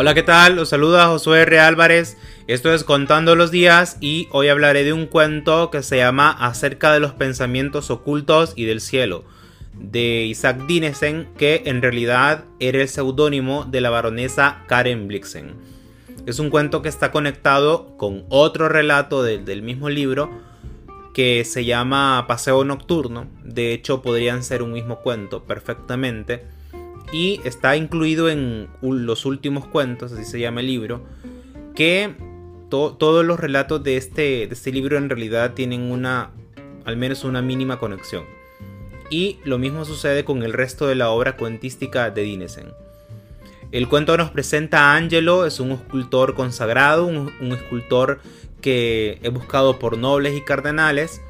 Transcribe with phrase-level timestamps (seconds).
[0.00, 0.58] Hola, ¿qué tal?
[0.58, 1.60] Os saluda Josué R.
[1.60, 2.16] Álvarez.
[2.46, 6.90] Esto es Contando los Días y hoy hablaré de un cuento que se llama Acerca
[6.90, 9.26] de los pensamientos ocultos y del cielo,
[9.74, 15.52] de Isaac Dinesen, que en realidad era el seudónimo de la baronesa Karen Blixen.
[16.24, 20.30] Es un cuento que está conectado con otro relato del mismo libro
[21.12, 23.26] que se llama Paseo Nocturno.
[23.44, 26.46] De hecho, podrían ser un mismo cuento perfectamente
[27.12, 31.02] y está incluido en los últimos cuentos, así se llama el libro,
[31.74, 32.14] que
[32.70, 36.30] todos los relatos de este, de este libro en realidad tienen una,
[36.84, 38.24] al menos una mínima conexión.
[39.10, 42.72] Y lo mismo sucede con el resto de la obra cuentística de Dinesen.
[43.72, 48.20] El cuento nos presenta a Angelo, es un escultor consagrado, un, un escultor
[48.60, 51.20] que es buscado por nobles y cardenales,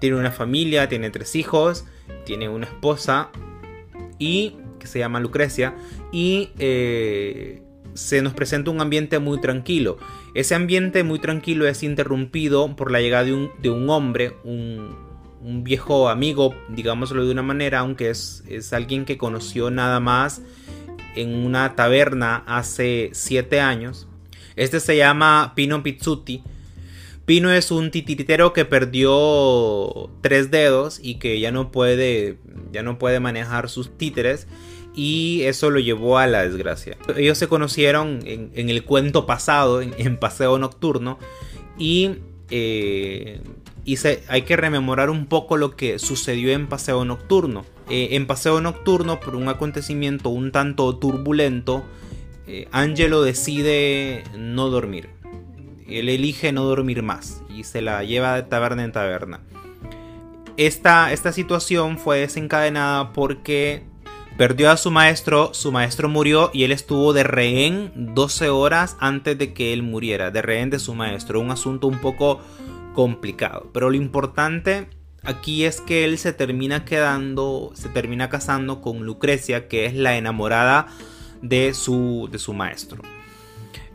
[0.00, 1.86] tiene una familia, tiene tres hijos,
[2.24, 3.30] tiene una esposa
[4.18, 5.74] y se llama Lucrecia,
[6.12, 7.62] y eh,
[7.94, 9.98] se nos presenta un ambiente muy tranquilo.
[10.34, 15.06] Ese ambiente muy tranquilo es interrumpido por la llegada de un, hombre, un,
[15.64, 20.42] viejo amigo, digámoslo de una manera, aunque es, es alguien que conoció nada más
[21.14, 24.06] en una taberna hace siete años.
[24.56, 26.42] Este se llama Pino Pizzuti.
[27.26, 32.38] Pino es un titiritero que perdió tres dedos y que ya no puede,
[32.72, 34.46] ya no puede manejar sus títeres
[34.94, 36.96] y eso lo llevó a la desgracia.
[37.16, 41.18] Ellos se conocieron en, el cuento pasado, en, Paseo Nocturno,
[41.76, 42.12] y,
[42.50, 43.42] eh,
[44.28, 47.66] hay que rememorar un poco lo que sucedió en Paseo Nocturno.
[47.90, 51.84] Eh, en Paseo Nocturno, por un acontecimiento un tanto turbulento,
[52.46, 55.15] eh, Angelo decide no dormir.
[55.88, 59.40] Él elige no dormir más y se la lleva de taberna en taberna.
[60.56, 63.84] Esta, esta situación fue desencadenada porque
[64.36, 69.38] Perdió a su maestro, su maestro murió y él estuvo de rehén 12 horas antes
[69.38, 71.40] de que él muriera, de rehén de su maestro.
[71.40, 72.42] Un asunto un poco
[72.92, 73.70] complicado.
[73.72, 74.90] Pero lo importante
[75.22, 80.18] aquí es que él se termina quedando, se termina casando con Lucrecia, que es la
[80.18, 80.88] enamorada
[81.40, 83.00] de su, de su maestro.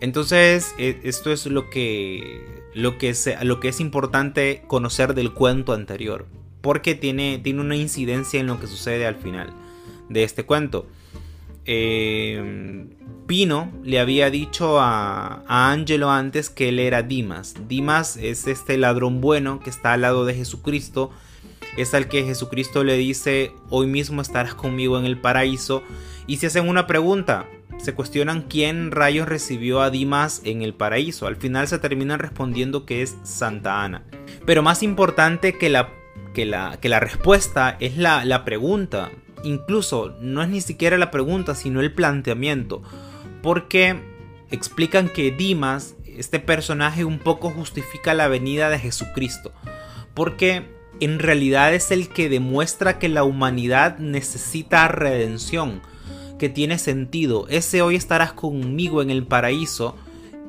[0.00, 6.26] Entonces, e, esto es lo que, lo que, es, importante conocer del cuento anterior,
[6.60, 9.52] porque tiene, tiene una incidencia en lo que sucede al final
[10.08, 10.86] de este cuento.
[11.64, 12.86] Eh,
[13.26, 17.54] Pino le había dicho a, a Angelo antes que él era Dimas.
[17.68, 21.10] Dimas es este ladrón bueno que está al lado de Jesucristo.
[21.76, 25.82] Es al que Jesucristo le dice, hoy mismo estarás conmigo en el paraíso.
[26.26, 27.46] Y se hacen una pregunta,
[27.78, 31.26] se cuestionan quién rayos recibió a Dimas en el paraíso.
[31.26, 34.02] Al final se terminan respondiendo que es Santa Ana.
[34.44, 35.90] Pero más importante que la,
[36.34, 39.10] que la, que la respuesta es la, la pregunta
[39.42, 42.82] incluso no es ni siquiera la pregunta, sino el planteamiento.
[43.42, 43.96] Porque
[44.50, 49.52] explican que Dimas, este personaje, un poco justifica la venida de Jesucristo.
[50.14, 50.64] Porque
[51.00, 55.80] en realidad es el que demuestra que la humanidad necesita redención,
[56.38, 57.46] que tiene sentido.
[57.48, 59.96] Ese hoy estarás conmigo en el paraíso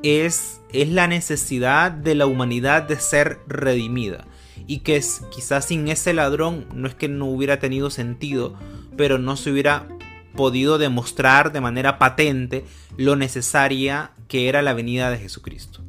[0.02, 4.26] es, es la necesidad de la humanidad de ser redimida.
[4.66, 8.54] Y que es, quizás sin ese ladrón no es que no hubiera tenido sentido,
[8.96, 9.88] pero no se hubiera
[10.36, 12.64] podido demostrar de manera patente
[12.96, 15.82] lo necesaria que era la venida de Jesucristo.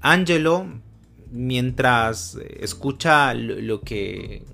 [0.00, 0.66] Angelo,
[1.32, 4.44] mientras escucha lo que,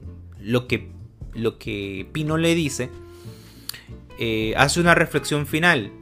[0.41, 0.91] lo que,
[1.35, 2.89] lo que Pino le dice,
[4.19, 5.93] eh, hace una reflexión final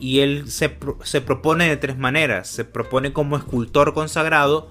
[0.00, 2.48] y él se, se propone de tres maneras.
[2.48, 4.70] Se propone como escultor consagrado,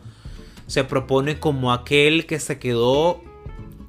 [0.68, 3.22] se propone como aquel que se quedó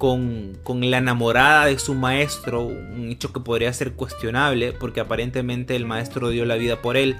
[0.01, 0.57] con,
[0.89, 6.29] la enamorada de su maestro, un hecho que podría ser cuestionable porque aparentemente el maestro
[6.29, 7.17] dio la vida por él.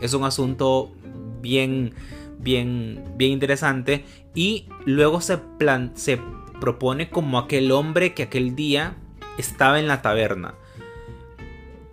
[0.00, 0.92] Es un asunto
[1.40, 1.92] bien,
[2.38, 4.04] bien, bien interesante.
[4.32, 6.20] Y luego se, plan, se
[6.60, 8.96] propone como aquel hombre que aquel día
[9.36, 10.54] estaba en la taberna.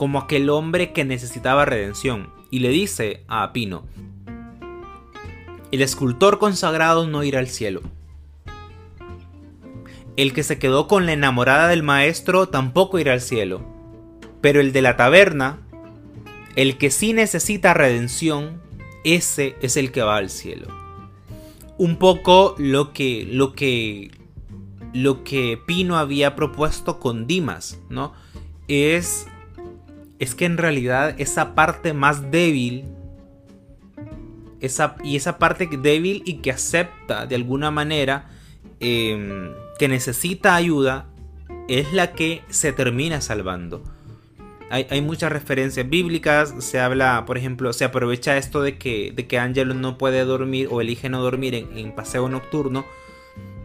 [0.02, 2.34] Como aquel hombre que necesitaba redención.
[2.50, 3.86] Y le dice a Pino,
[5.72, 7.82] el escultor consagrado no irá al cielo
[10.18, 13.62] el que se quedó con la enamorada del maestro tampoco irá al cielo.
[14.42, 15.60] Pero el de la taberna,
[16.56, 18.62] el que sí necesita redención,
[19.04, 20.68] ese es el que va al cielo.
[21.78, 24.12] Un poco lo que lo que
[24.94, 28.14] lo que Pino había propuesto con Dimas, ¿no?
[28.68, 29.28] Es
[30.22, 32.86] es que en realidad esa parte más débil
[34.62, 38.30] esa, y esa parte débil y que acepta de alguna manera
[38.80, 41.08] em, que necesita ayuda
[41.68, 43.84] es la que se termina salvando.
[44.70, 46.54] hay, muchas referencias bíblicas.
[46.60, 50.68] Se habla, por ejemplo, se aprovecha esto de que, de que Angelo no puede dormir
[50.70, 52.86] o elige no dormir en, paseo nocturno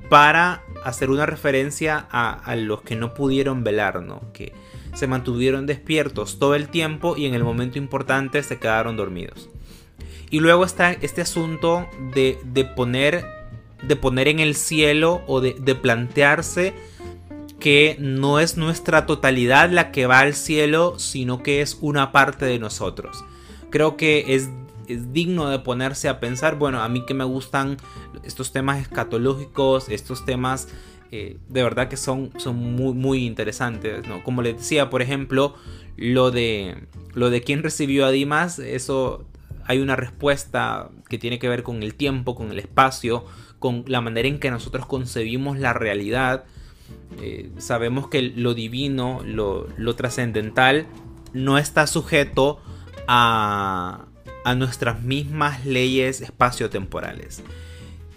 [0.08, 4.32] para hacer una referencia a, los que no pudieron velar, ¿no?
[4.32, 4.52] Que
[4.96, 9.50] se mantuvieron despiertos todo el tiempo y en el momento importante se quedaron dormidos.
[10.30, 12.38] Y luego está este asunto de,
[12.74, 13.26] poner,
[13.86, 16.74] de poner en el cielo o de, de plantearse
[17.60, 22.46] que no es nuestra totalidad la que va al cielo, sino que es una parte
[22.46, 23.22] de nosotros.
[23.70, 24.48] Creo que es,
[24.88, 27.76] digno de ponerse a pensar, bueno, a mí que me gustan
[28.24, 30.68] estos temas escatológicos, estos temas
[31.12, 34.22] eh, de verdad que son, son muy, muy interesantes, ¿no?
[34.24, 35.54] Como les decía, por ejemplo,
[35.96, 39.26] lo de, lo de quién recibió a Dimas, eso
[39.64, 43.24] hay una respuesta que tiene que ver con el tiempo, con el espacio,
[43.58, 46.44] con la manera en que nosotros concebimos la realidad
[47.20, 50.86] eh, sabemos que lo divino, lo, trascendental,
[51.32, 52.60] no está sujeto
[53.06, 54.06] a,
[54.56, 57.42] nuestras mismas leyes espaciotemporales.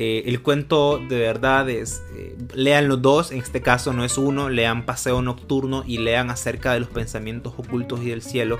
[0.02, 4.18] Eh, el cuento de verdad es, eh, lean los dos, en este caso no es
[4.18, 8.60] uno, lean Paseo Nocturno y lean acerca de los pensamientos ocultos y del cielo.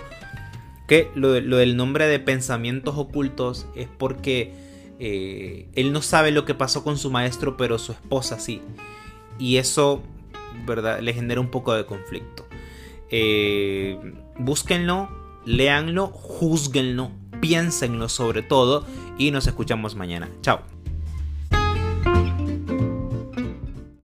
[0.88, 4.70] Que lo, del nombre de pensamientos ocultos es porque
[5.00, 8.62] él no sabe lo que pasó con su maestro, pero su esposa sí
[9.40, 10.04] y eso
[10.68, 11.00] ¿verdad?
[11.00, 12.46] le genera un poco de conflicto.
[13.10, 13.98] Eh,
[14.38, 15.10] búsquenlo,
[15.46, 18.86] léanlo, juzguenlo, piénsenlo sobre todo
[19.18, 20.30] y nos escuchamos mañana.
[20.42, 20.79] Chao.